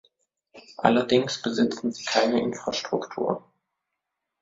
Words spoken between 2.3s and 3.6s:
Infrastruktur.